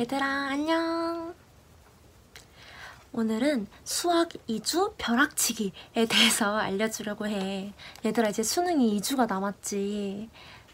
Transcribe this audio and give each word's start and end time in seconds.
얘들아 0.00 0.24
안녕. 0.24 1.34
오늘은 3.12 3.66
수학 3.84 4.30
2주 4.48 4.94
벼락치기에 4.96 6.06
대해서 6.08 6.56
알려주려고 6.56 7.26
해. 7.26 7.74
얘들아 8.02 8.30
이제 8.30 8.42
수능이 8.42 8.98
2주가 8.98 9.28
남았지 9.28 10.30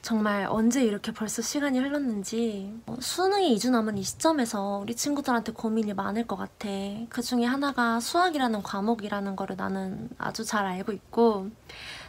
정말 0.06 0.46
언제 0.48 0.84
이렇게 0.84 1.10
벌써 1.10 1.42
시간이 1.42 1.80
흘렀는지 1.80 2.72
어, 2.86 2.94
수능이 3.00 3.56
2주 3.56 3.72
남은 3.72 3.98
이 3.98 4.04
시점에서 4.04 4.78
우리 4.78 4.94
친구들한테 4.94 5.50
고민이 5.50 5.94
많을 5.94 6.28
것 6.28 6.36
같아 6.36 6.68
그 7.08 7.22
중에 7.22 7.44
하나가 7.44 7.98
수학이라는 7.98 8.62
과목이라는 8.62 9.34
거를 9.34 9.56
나는 9.56 10.08
아주 10.16 10.44
잘 10.44 10.64
알고 10.64 10.92
있고 10.92 11.50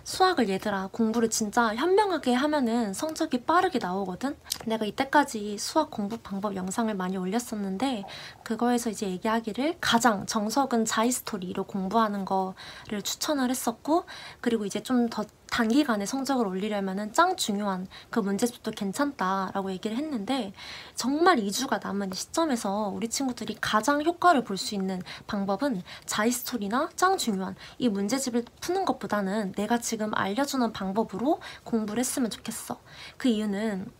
수학을 0.03 0.47
얘들아 0.47 0.89
공부를 0.93 1.29
진짜 1.29 1.75
현명하게 1.75 2.33
하면은 2.33 2.93
성적이 2.93 3.43
빠르게 3.43 3.77
나오거든? 3.77 4.37
내가 4.65 4.85
이때까지 4.85 5.57
수학 5.57 5.91
공부 5.91 6.17
방법 6.17 6.55
영상을 6.55 6.93
많이 6.93 7.17
올렸었는데 7.17 8.05
그거에서 8.43 8.89
이제 8.89 9.07
얘기하기를 9.07 9.79
가장 9.81 10.25
정석은 10.25 10.85
자이 10.85 11.11
스토리로 11.11 11.65
공부하는 11.65 12.23
거를 12.23 13.01
추천을 13.03 13.49
했었고 13.49 14.05
그리고 14.39 14.65
이제 14.65 14.81
좀 14.81 15.09
더 15.09 15.25
단기간에 15.51 16.05
성적을 16.05 16.45
올리려면 16.47 17.13
짱 17.13 17.35
중요한 17.35 17.87
그 18.09 18.19
문제집도 18.19 18.71
괜찮다라고 18.71 19.71
얘기를 19.71 19.97
했는데 19.97 20.53
정말 20.95 21.37
2주가 21.37 21.83
남은 21.83 22.11
시점에서 22.13 22.91
우리 22.93 23.07
친구들이 23.07 23.57
가장 23.61 24.03
효과를 24.03 24.43
볼 24.43 24.57
수 24.57 24.73
있는 24.73 25.01
방법은 25.27 25.83
자이스토리나 26.05 26.89
짱 26.95 27.17
중요한 27.17 27.55
이 27.77 27.89
문제집을 27.89 28.45
푸는 28.59 28.85
것보다는 28.85 29.51
내가 29.51 29.77
지금 29.77 30.11
알려주는 30.15 30.73
방법으로 30.73 31.39
공부를 31.63 31.99
했으면 31.99 32.31
좋겠어. 32.31 32.79
그 33.17 33.27
이유는 33.27 33.91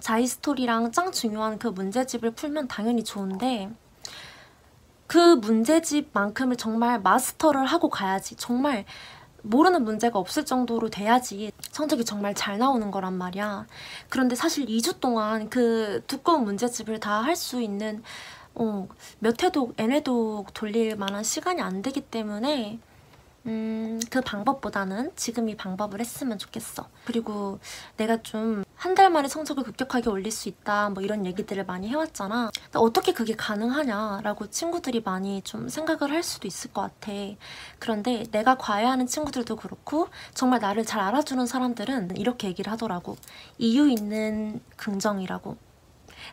자이스토리랑 0.00 0.92
짱 0.92 1.12
중요한 1.12 1.58
그 1.58 1.68
문제집을 1.68 2.30
풀면 2.30 2.68
당연히 2.68 3.04
좋은데 3.04 3.70
그 5.06 5.18
문제집만큼을 5.36 6.56
정말 6.56 7.00
마스터를 7.00 7.66
하고 7.66 7.88
가야지. 7.90 8.36
정말 8.36 8.84
모르는 9.44 9.84
문제가 9.84 10.18
없을 10.18 10.44
정도로 10.44 10.88
돼야지 10.90 11.52
성적이 11.70 12.04
정말 12.04 12.34
잘 12.34 12.58
나오는 12.58 12.90
거란 12.90 13.14
말이야. 13.14 13.66
그런데 14.08 14.34
사실 14.34 14.66
2주 14.66 15.00
동안 15.00 15.48
그 15.50 16.02
두꺼운 16.06 16.44
문제집을 16.44 17.00
다 17.00 17.22
할 17.22 17.36
수 17.36 17.60
있는 17.60 18.02
어, 18.54 18.88
몇 19.18 19.42
회독, 19.42 19.74
n 19.78 19.90
회독 19.92 20.52
돌릴 20.54 20.96
만한 20.96 21.24
시간이 21.24 21.60
안 21.60 21.82
되기 21.82 22.00
때문에 22.00 22.78
음, 23.46 24.00
그 24.10 24.20
방법보다는 24.22 25.12
지금 25.16 25.48
이 25.48 25.56
방법을 25.56 26.00
했으면 26.00 26.38
좋겠어. 26.38 26.88
그리고 27.04 27.58
내가 27.96 28.22
좀 28.22 28.63
한 28.84 28.94
달 28.94 29.08
만에 29.08 29.28
성적을 29.28 29.64
급격하게 29.64 30.10
올릴 30.10 30.30
수 30.30 30.48
있다, 30.50 30.90
뭐 30.90 31.02
이런 31.02 31.24
얘기들을 31.24 31.64
많이 31.64 31.88
해왔잖아. 31.88 32.50
어떻게 32.74 33.12
그게 33.14 33.34
가능하냐라고 33.34 34.50
친구들이 34.50 35.00
많이 35.02 35.40
좀 35.40 35.70
생각을 35.70 36.12
할 36.14 36.22
수도 36.22 36.46
있을 36.46 36.70
것 36.70 36.82
같아. 36.82 37.10
그런데 37.78 38.24
내가 38.30 38.56
과외하는 38.56 39.06
친구들도 39.06 39.56
그렇고, 39.56 40.08
정말 40.34 40.60
나를 40.60 40.84
잘 40.84 41.00
알아주는 41.00 41.46
사람들은 41.46 42.18
이렇게 42.18 42.46
얘기를 42.48 42.70
하더라고. 42.70 43.16
이유 43.56 43.88
있는 43.88 44.60
긍정이라고. 44.76 45.56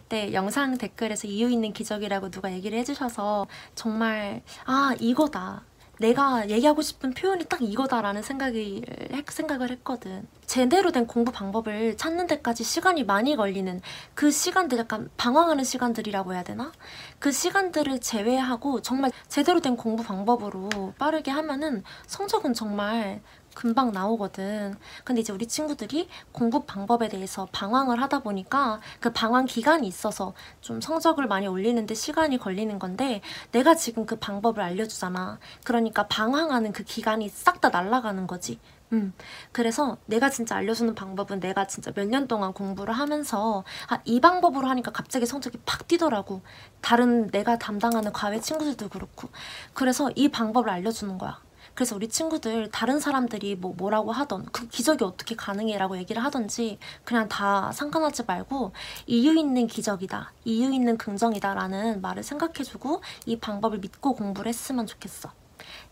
네, 0.10 0.34
영상 0.34 0.78
댓글에서 0.78 1.28
이유 1.28 1.50
있는 1.50 1.72
기적이라고 1.72 2.32
누가 2.32 2.52
얘기를 2.52 2.78
해주셔서 2.80 3.48
정말, 3.76 4.42
아, 4.66 4.94
이거다. 5.00 5.64
내가 6.02 6.50
얘기하고 6.50 6.82
싶은 6.82 7.14
표현이 7.14 7.46
딱 7.46 7.62
이거다라는 7.62 8.24
생각이, 8.24 8.84
생각을 9.28 9.70
했거든. 9.70 10.28
제대로 10.48 10.92
된 10.92 11.06
공부 11.06 11.32
방법을 11.32 11.96
찾는 11.96 12.26
데까지 12.26 12.64
시간이 12.64 13.04
많이 13.04 13.36
걸리는 13.36 13.80
그 14.16 14.32
시간들 14.32 14.80
약간 14.80 15.10
방황하는 15.16 15.64
시간들이라고 15.64 16.34
해야 16.34 16.44
되나? 16.44 16.72
그 17.20 17.32
시간들을 17.32 18.02
제외하고 18.02 18.82
정말 18.82 19.12
제대로 19.28 19.60
된 19.60 19.78
공부 19.78 20.04
방법으로 20.04 20.94
빠르게 20.98 21.30
하면은 21.30 21.84
성적은 22.08 22.56
정말 22.56 23.22
금방 23.54 23.92
나오거든. 23.92 24.76
근데 25.04 25.22
이제 25.22 25.34
우리 25.34 25.48
친구들이 25.48 26.08
공부 26.32 26.64
방법에 26.66 27.10
대해서 27.10 27.48
방황을 27.52 28.02
하다 28.02 28.20
보니까 28.20 28.80
그 29.00 29.12
방황 29.12 29.46
기간이 29.46 29.88
있어서 29.88 30.34
좀 30.62 30.82
성적을 30.82 31.28
많이 31.28 31.48
올리는데 31.48 31.94
시간이 31.94 32.38
걸리는 32.38 32.80
건데 32.80 33.22
내가 33.52 33.76
지금 33.76 34.06
그 34.06 34.16
방법을 34.18 34.62
알려주잖아. 34.64 35.40
그러니까 35.64 36.08
방황하는 36.08 36.72
그 36.72 36.84
기간이 36.84 37.30
싹 37.30 37.62
다 37.62 37.70
날아가는 37.70 38.26
거지. 38.26 38.60
음, 38.94 39.14
그래서 39.52 39.98
내가 40.06 40.30
진짜 40.32 40.56
알려주는 40.56 40.96
방법은 40.96 41.40
내가 41.40 41.68
진짜 41.68 41.92
몇 41.96 42.08
년 42.08 42.28
동안 42.28 42.54
공부를 42.54 42.94
하면서 42.94 43.64
아, 43.88 44.00
이 44.04 44.20
방법으로 44.20 44.68
하니까 44.68 44.92
갑자기 44.92 45.26
성적이 45.28 45.60
팍 45.66 45.88
뛰더라고. 45.88 46.42
다른 46.82 47.28
내가 47.30 47.58
담당하는 47.60 48.12
과외 48.14 48.40
친구들도 48.42 48.90
그렇고. 48.90 49.30
그래서 49.74 50.10
이 50.16 50.30
방법을 50.30 50.70
알려주는 50.72 51.18
거야. 51.20 51.40
그래서 51.74 51.96
우리 51.96 52.08
친구들 52.08 52.70
다른 52.72 53.00
사람들이 53.00 53.56
뭐 53.56 53.74
뭐라고 53.76 54.12
하던 54.12 54.46
그 54.52 54.68
기적이 54.68 55.04
어떻게 55.04 55.36
가능해라고 55.36 55.98
얘기를 55.98 56.24
하던지 56.24 56.78
그냥 57.04 57.28
다 57.28 57.72
상관하지 57.72 58.24
말고 58.24 58.74
이유 59.08 59.38
있는 59.38 59.68
기적이다 59.68 60.34
이유 60.46 60.74
있는 60.74 60.98
긍정이다라는 60.98 62.02
말을 62.02 62.24
생각해주고 62.24 63.02
이 63.26 63.40
방법을 63.40 63.80
믿고 63.80 64.14
공부를 64.14 64.50
했으면 64.50 64.86
좋겠어. 64.86 65.32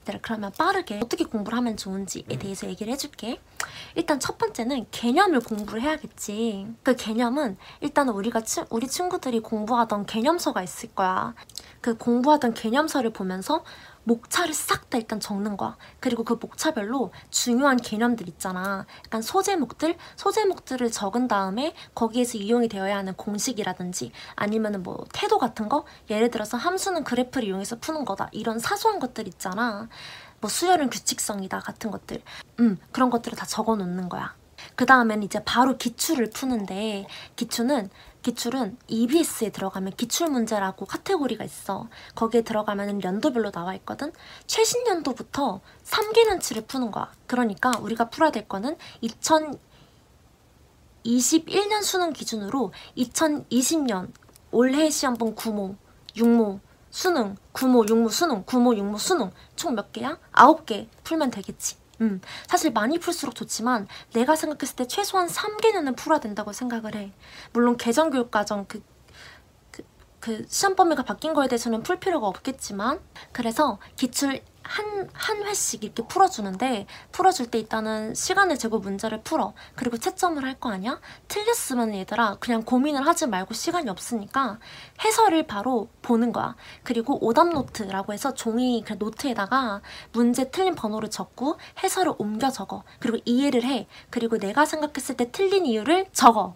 얘들아 0.10 0.20
그러면 0.22 0.52
빠르게 0.58 1.00
어떻게 1.02 1.24
공부를 1.24 1.58
하면 1.60 1.78
좋은지에 1.78 2.38
대해서 2.40 2.68
얘기를 2.68 2.92
해줄게. 2.92 3.40
일단 3.96 4.20
첫 4.20 4.38
번째는 4.38 4.88
개념을 4.92 5.40
공부를 5.42 5.82
해야겠지. 5.82 6.68
그 6.84 6.96
개념은 6.96 7.58
일단 7.82 8.10
우리가 8.10 8.42
치, 8.42 8.62
우리 8.70 8.88
친구들이 8.88 9.40
공부하던 9.40 10.06
개념서가 10.06 10.64
있을 10.64 10.94
거야. 10.94 11.34
그 11.82 11.96
공부하던 11.98 12.54
개념서를 12.56 13.12
보면서 13.12 13.64
목차를 14.04 14.54
싹 14.54 14.80
다 14.90 14.98
일단 14.98 15.20
적는 15.20 15.56
거야. 15.56 15.78
그리고 16.00 16.24
그 16.24 16.34
목차별로 16.34 17.12
중요한 17.30 17.78
개념들 17.78 18.28
있잖아. 18.28 18.88
약간 19.06 19.22
소제목들, 19.22 19.96
소제목들을 20.16 20.90
적은 20.92 21.28
다음에 21.28 21.76
거기에서 21.94 22.40
이용이 22.40 22.68
되어야 22.68 22.98
하는 22.98 23.14
공식이라든지 23.14 24.12
아니면은 24.36 24.82
뭐 24.82 25.06
태도 25.14 25.38
같은 25.38 25.70
거? 25.70 25.86
예를 26.10 26.32
들어서 26.32 26.58
함수는 26.58 27.04
그래프를 27.04 27.48
이용해서 27.48 27.78
푸는 27.78 28.04
거다. 28.04 28.30
이런 28.32 28.58
사소한 28.58 29.00
것들 29.00 29.28
있잖아. 29.28 29.90
뭐 30.42 30.50
수열은 30.50 30.90
규칙성이다 30.90 31.60
같은 31.60 31.92
것들. 31.92 32.22
음, 32.60 32.78
그런 32.92 33.10
것들을 33.10 33.38
다 33.38 33.46
적어 33.46 33.76
놓는 33.76 34.10
거야. 34.10 34.36
그 34.76 34.86
다음에는 34.86 35.24
이제 35.24 35.44
바로 35.44 35.78
기출을 35.78 36.30
푸는데 36.32 37.06
기출은 37.36 37.90
기출은 38.22 38.78
EBS에 38.88 39.50
들어가면 39.52 39.94
기출 39.96 40.30
문제라고 40.30 40.86
카테고리가 40.86 41.44
있어. 41.46 41.88
거기에 42.16 42.42
들어가면 42.42 43.04
연도별로 43.04 43.52
나와 43.52 43.74
있거든. 43.76 44.12
최신 44.46 44.86
연도부터 44.88 45.62
3개년치를 45.86 46.68
푸는 46.68 46.92
거야. 46.92 47.12
그러니까 47.28 47.72
우리가 47.80 48.10
풀어야 48.10 48.32
될 48.32 48.48
거는 48.48 48.76
2021년 51.04 51.82
수능 51.82 52.12
기준으로 52.12 52.74
2020년 52.98 54.12
올해 54.52 54.90
시험본 54.90 55.36
9모, 55.36 55.78
6모, 56.16 56.60
수능, 56.90 57.36
9모, 57.54 57.88
6모, 57.90 58.10
수능, 58.10 58.44
9모, 58.46 58.78
6모, 58.78 58.98
수능 58.98 59.32
총 59.56 59.76
몇 59.76 59.92
개야? 59.92 60.18
9개 60.34 60.88
풀면 61.04 61.32
되겠지. 61.32 61.78
음, 62.02 62.22
사실 62.48 62.72
많이 62.72 62.98
풀수록 62.98 63.36
좋지만 63.36 63.88
내가 64.14 64.36
생각했을 64.36 64.76
때 64.78 64.88
최소한 64.88 65.28
3개년은 65.28 65.96
풀어야 65.98 66.20
된다고 66.20 66.54
생각을 66.54 66.96
해. 66.96 67.12
물론 67.52 67.76
개정교육과정 67.78 68.66
그, 68.68 68.82
그, 69.72 69.84
그 70.20 70.46
시험 70.48 70.76
범위가 70.76 71.04
바뀐 71.04 71.34
거에 71.34 71.48
대해서는 71.48 71.84
풀 71.84 72.00
필요가 72.00 72.28
없겠지만 72.28 73.00
그래서 73.34 73.80
기출 73.98 74.42
한, 74.64 75.10
한 75.14 75.44
회씩 75.46 75.84
이렇게 75.84 76.04
풀어주는데 76.06 76.86
풀어줄 77.12 77.48
때 77.48 77.60
일단은 77.60 78.14
시간을 78.14 78.58
재고 78.58 78.80
문제를 78.80 79.22
풀어. 79.24 79.54
그리고 79.76 79.98
채점을 79.98 80.44
할 80.44 80.60
거 80.60 80.70
아니야? 80.72 81.00
틀렸으면 81.30 81.96
얘들아 81.96 82.36
그냥 82.40 82.64
고민을 82.64 83.08
하지 83.08 83.28
말고 83.28 83.54
시간이 83.54 83.90
없으니까 83.90 84.60
해설을 85.04 85.48
바로 85.48 85.88
보는 86.02 86.34
거야. 86.34 86.56
그리고 86.84 87.18
오답 87.26 87.50
노트라고 87.50 88.12
해서 88.14 88.34
종이 88.34 88.84
그 88.86 88.94
노트에다가 89.00 89.82
문제 90.12 90.52
틀린 90.52 90.76
번호를 90.76 91.10
적고 91.10 91.58
해설을 91.82 92.14
옮겨 92.18 92.50
적어. 92.52 92.84
그리고 93.00 93.18
이해를 93.26 93.64
해. 93.64 93.88
그리고 94.10 94.38
내가 94.38 94.66
생각했을 94.66 95.16
때 95.16 95.32
틀린 95.32 95.66
이유를 95.66 96.08
적어. 96.12 96.56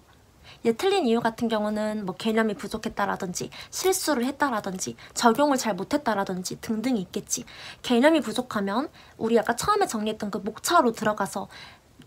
얘 0.66 0.74
틀린 0.74 1.06
이유 1.06 1.20
같은 1.20 1.48
경우는 1.48 2.06
뭐 2.06 2.16
개념이 2.16 2.54
부족했다라든지 2.54 3.50
실수를 3.70 4.26
했다라든지 4.26 4.96
적용을 5.14 5.58
잘 5.58 5.76
못했다라든지 5.76 6.62
등등이 6.62 7.00
있겠지. 7.02 7.46
개념이 7.82 8.22
부족하면 8.22 8.90
우리 9.18 9.38
아까 9.38 9.56
처음에 9.56 9.88
정리했던 9.88 10.32
그 10.32 10.38
목차로 10.38 10.94
들어가서 10.94 11.48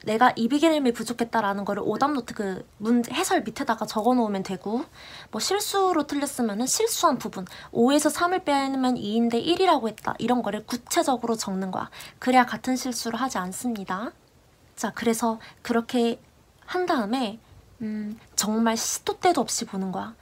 내가 0.04 0.32
이비 0.36 0.60
개념이 0.60 0.92
부족했다라는 0.92 1.64
거를 1.64 1.82
오답노트 1.84 2.34
그 2.34 2.68
문제 2.78 3.12
해설 3.12 3.42
밑에다가 3.42 3.86
적어 3.86 4.14
놓으면 4.14 4.44
되고 4.44 4.84
뭐 5.30 5.40
실수로 5.40 6.06
틀렸으면은 6.06 6.66
실수한 6.66 7.18
부분 7.18 7.44
5에서 7.72 8.14
3을 8.14 8.44
빼면 8.44 8.94
2인데 8.94 9.44
1이라고 9.44 9.88
했다. 9.88 10.14
이런 10.18 10.42
거를 10.42 10.64
구체적으로 10.64 11.34
적는 11.34 11.70
거야. 11.72 11.90
그래야 12.18 12.46
같은 12.46 12.76
실수를 12.76 13.20
하지 13.20 13.38
않습니다. 13.38 14.12
자 14.76 14.92
그래서 14.94 15.40
그렇게 15.62 16.20
한 16.64 16.86
다음에 16.86 17.40
음, 17.82 18.18
정말 18.34 18.76
시도 18.76 19.18
때도 19.18 19.40
없이 19.40 19.64
보는 19.64 19.92
거야. 19.92 20.14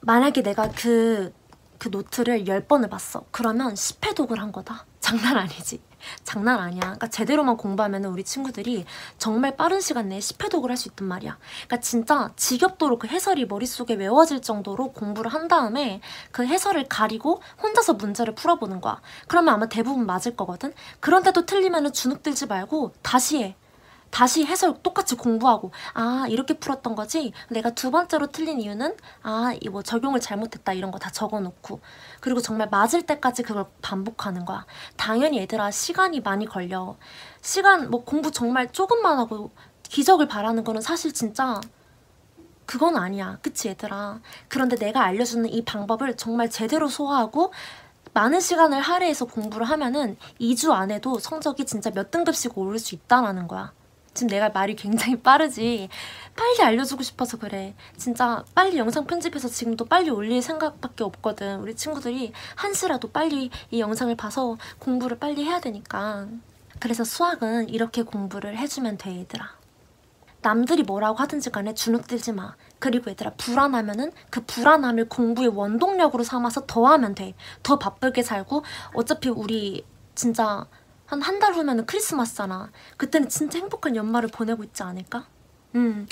만약에 0.00 0.42
내가 0.42 0.70
그, 0.70 1.32
그 1.78 1.88
노트를 1.88 2.44
10번을 2.44 2.88
봤어. 2.88 3.24
그러면 3.30 3.74
10회 3.74 4.14
독을 4.14 4.40
한 4.40 4.52
거다. 4.52 4.86
장난 5.00 5.36
아니지. 5.36 5.80
장난 6.24 6.58
아니야. 6.60 6.80
그러니까 6.80 7.08
제대로만 7.08 7.56
공부하면 7.56 8.04
우리 8.04 8.22
친구들이 8.22 8.84
정말 9.18 9.56
빠른 9.56 9.80
시간 9.80 10.08
내에 10.08 10.20
10회 10.20 10.50
독을 10.50 10.70
할 10.70 10.76
수 10.76 10.88
있단 10.88 11.06
말이야. 11.08 11.36
그러니까 11.66 11.80
진짜 11.80 12.30
지겹도록 12.36 13.00
그 13.00 13.08
해설이 13.08 13.46
머릿속에 13.46 13.94
외워질 13.94 14.42
정도로 14.42 14.92
공부를 14.92 15.32
한 15.32 15.48
다음에 15.48 16.00
그 16.30 16.46
해설을 16.46 16.86
가리고 16.88 17.42
혼자서 17.62 17.94
문제를 17.94 18.34
풀어보는 18.34 18.80
거야. 18.80 19.00
그러면 19.26 19.54
아마 19.54 19.66
대부분 19.68 20.06
맞을 20.06 20.36
거거든. 20.36 20.72
그런데도 21.00 21.46
틀리면 21.46 21.92
주눅 21.92 22.22
들지 22.22 22.46
말고 22.46 22.92
다시 23.02 23.42
해. 23.42 23.56
다시 24.10 24.44
해설 24.46 24.74
똑같이 24.82 25.14
공부하고 25.16 25.72
아 25.94 26.26
이렇게 26.28 26.54
풀었던 26.54 26.94
거지? 26.94 27.32
내가 27.50 27.70
두 27.70 27.90
번째로 27.90 28.28
틀린 28.28 28.60
이유는 28.60 28.96
아 29.22 29.54
이거 29.60 29.82
적용을 29.82 30.20
잘못했다 30.20 30.72
이런 30.72 30.90
거 30.90 30.98
다 30.98 31.10
적어놓고. 31.10 31.80
그리고 32.20 32.40
정말 32.40 32.68
맞을 32.70 33.02
때까지 33.02 33.42
그걸 33.42 33.66
반복하는 33.82 34.44
거야. 34.44 34.64
당연히 34.96 35.38
얘들아 35.38 35.70
시간이 35.70 36.20
많이 36.20 36.46
걸려. 36.46 36.96
시간 37.42 37.90
뭐 37.90 38.04
공부 38.04 38.30
정말 38.30 38.72
조금만 38.72 39.18
하고 39.18 39.50
기적을 39.84 40.26
바라는 40.28 40.64
거는 40.64 40.80
사실 40.80 41.12
진짜 41.12 41.60
그건 42.64 42.96
아니야. 42.96 43.38
그치 43.42 43.68
얘들아? 43.68 44.20
그런데 44.48 44.76
내가 44.76 45.04
알려주는 45.04 45.48
이 45.52 45.64
방법을 45.64 46.16
정말 46.16 46.50
제대로 46.50 46.88
소화하고 46.88 47.52
많은 48.12 48.40
시간을 48.40 48.80
할애해서 48.80 49.26
공부를 49.26 49.66
하면은 49.68 50.16
2주 50.40 50.72
안에도 50.72 51.18
성적이 51.18 51.66
진짜 51.66 51.90
몇 51.90 52.10
등급씩 52.10 52.56
오를 52.58 52.78
수 52.78 52.94
있다라는 52.94 53.46
거야 53.46 53.72
지금 54.16 54.28
내가 54.30 54.48
말이 54.48 54.74
굉장히 54.74 55.16
빠르지. 55.20 55.88
빨리 56.34 56.62
알려주고 56.62 57.02
싶어서 57.04 57.38
그래. 57.38 57.74
진짜 57.96 58.44
빨리 58.54 58.78
영상 58.78 59.06
편집해서 59.06 59.48
지금도 59.48 59.84
빨리 59.84 60.10
올릴 60.10 60.42
생각밖에 60.42 61.04
없거든. 61.04 61.60
우리 61.60 61.76
친구들이 61.76 62.32
한시라도 62.56 63.10
빨리 63.12 63.50
이 63.70 63.80
영상을 63.80 64.14
봐서 64.16 64.56
공부를 64.80 65.18
빨리 65.18 65.44
해야 65.44 65.60
되니까. 65.60 66.26
그래서 66.80 67.04
수학은 67.04 67.68
이렇게 67.68 68.02
공부를 68.02 68.56
해주면 68.58 68.98
돼 68.98 69.18
얘들아. 69.20 69.54
남들이 70.42 70.82
뭐라고 70.82 71.18
하든지 71.18 71.50
간에 71.50 71.74
주눅 71.74 72.06
들지 72.06 72.32
마. 72.32 72.54
그리고 72.78 73.10
얘들아 73.10 73.32
불안하면은 73.36 74.12
그 74.30 74.44
불안함을 74.44 75.08
공부의 75.08 75.48
원동력으로 75.48 76.22
삼아서 76.24 76.66
더 76.66 76.86
하면 76.86 77.14
돼 77.14 77.34
더 77.62 77.78
바쁘게 77.78 78.22
살고 78.22 78.62
어차피 78.94 79.28
우리 79.28 79.84
진짜 80.14 80.66
한 81.06 81.20
한 81.22 81.38
달 81.38 81.54
후면은 81.54 81.86
크리스마스잖아. 81.86 82.70
그때는 82.96 83.28
진짜 83.28 83.58
행복한 83.58 83.94
연말을 83.96 84.28
보내고 84.30 84.64
있지 84.64 84.82
않을까? 84.82 85.26
음. 85.74 86.06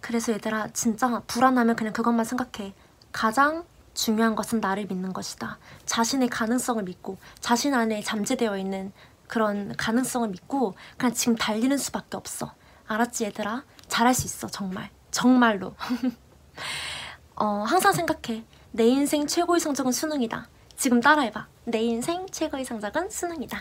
그래서 0.00 0.32
얘들아 0.32 0.68
진짜 0.72 1.22
불안하면 1.26 1.76
그냥 1.76 1.92
그것만 1.92 2.24
생각해. 2.24 2.74
가장 3.12 3.64
중요한 3.94 4.34
것은 4.36 4.60
나를 4.60 4.86
믿는 4.86 5.12
것이다. 5.12 5.58
자신의 5.86 6.28
가능성을 6.28 6.82
믿고 6.84 7.18
자신 7.40 7.74
안에 7.74 8.02
잠재되어 8.02 8.56
있는 8.58 8.92
그런 9.26 9.74
가능성을 9.76 10.28
믿고 10.28 10.74
그냥 10.96 11.14
지금 11.14 11.36
달리는 11.36 11.76
수밖에 11.76 12.16
없어. 12.16 12.54
알았지 12.86 13.24
얘들아? 13.24 13.64
잘할 13.88 14.14
수 14.14 14.26
있어 14.26 14.46
정말. 14.48 14.90
정말로. 15.10 15.74
어, 17.36 17.64
항상 17.66 17.92
생각해. 17.92 18.44
내 18.72 18.86
인생 18.86 19.26
최고의 19.26 19.60
성적은 19.60 19.92
수능이다. 19.92 20.48
지금 20.76 21.00
따라해봐. 21.00 21.46
내 21.64 21.80
인생 21.82 22.26
최고의 22.30 22.64
성적은 22.64 23.10
수능이다. 23.10 23.60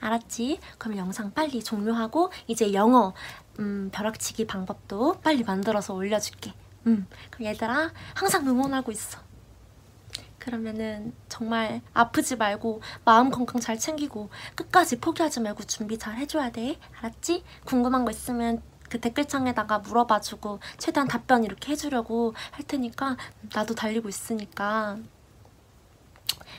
알았지? 0.00 0.60
그럼 0.78 0.98
영상 0.98 1.32
빨리 1.32 1.62
종료하고 1.62 2.30
이제 2.46 2.72
영어 2.72 3.14
음, 3.58 3.90
벼락치기 3.92 4.46
방법도 4.46 5.20
빨리 5.22 5.42
만들어서 5.42 5.94
올려줄게. 5.94 6.52
음, 6.86 7.06
그럼 7.30 7.48
얘들아 7.48 7.90
항상 8.14 8.46
응원하고 8.46 8.92
있어. 8.92 9.18
그러면은 10.38 11.12
정말 11.28 11.80
아프지 11.92 12.36
말고 12.36 12.80
마음 13.04 13.30
건강 13.30 13.60
잘 13.60 13.76
챙기고 13.76 14.30
끝까지 14.54 15.00
포기하지 15.00 15.40
말고 15.40 15.64
준비 15.64 15.98
잘 15.98 16.16
해줘야 16.16 16.50
돼. 16.50 16.78
알았지? 17.00 17.42
궁금한 17.64 18.04
거 18.04 18.12
있으면 18.12 18.62
그 18.88 19.00
댓글창에다가 19.00 19.80
물어봐주고 19.80 20.60
최대한 20.78 21.08
답변 21.08 21.42
이렇게 21.42 21.72
해주려고 21.72 22.34
할 22.52 22.64
테니까 22.64 23.16
나도 23.52 23.74
달리고 23.74 24.08
있으니까 24.08 24.98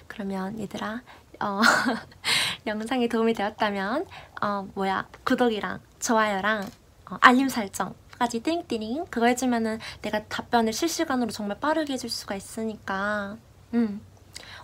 그러면 0.08 0.60
얘들아 0.60 1.02
어, 1.40 1.62
영상이 2.68 3.08
도움이 3.10 3.34
되었다면 3.34 4.06
어, 4.42 4.68
뭐야 4.76 5.08
구독이랑 5.24 5.80
좋아요랑 6.00 6.70
어, 7.10 7.18
알림 7.22 7.50
설정 7.50 7.96
까지 8.20 8.42
띵띵 8.42 9.06
그거 9.10 9.28
해주면은 9.28 9.80
내가 10.02 10.24
답변을 10.26 10.74
실시간으로 10.74 11.30
정말 11.32 11.60
빠르게 11.60 11.94
해줄 11.94 12.10
수가 12.10 12.36
있으니까 12.36 13.38
음. 13.74 14.02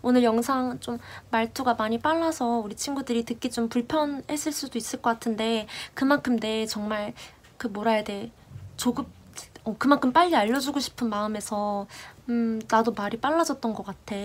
오늘 0.02 0.24
영상 0.24 0.80
좀 0.80 1.00
말투가 1.32 1.76
많이 1.76 1.98
빨라서 2.00 2.60
우리 2.60 2.76
친구들이 2.76 3.24
듣기 3.24 3.50
좀 3.50 3.70
불편했을 3.70 4.52
수도 4.52 4.78
있을 4.78 5.02
것 5.02 5.12
같은데 5.12 5.68
그만큼 5.94 6.38
내 6.38 6.66
정말 6.66 7.14
그 7.58 7.68
뭐라 7.68 7.92
해야 7.92 8.04
돼 8.04 8.32
조급 8.76 9.08
어, 9.64 9.76
그만큼 9.78 10.12
빨리 10.12 10.36
알려주고 10.36 10.80
싶은 10.80 11.10
마음에서 11.10 11.88
음, 12.30 12.62
나도 12.70 12.92
말이 12.94 13.18
빨라졌던 13.18 13.74
것 13.74 13.86
같아 13.86 14.16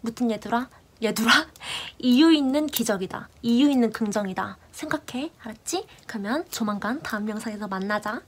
무튼 0.00 0.30
얘들아 0.30 0.68
얘들아 1.02 1.30
이유 1.98 2.32
있는 2.32 2.66
기적이다. 2.66 3.28
이유 3.42 3.70
있는 3.70 3.92
긍정이다. 3.92 4.56
생각해. 4.70 5.30
알았지? 5.42 5.86
그러면 6.06 6.44
조만간 6.50 7.00
다음 7.02 7.28
영상에서 7.28 7.66
만나자 7.66 8.22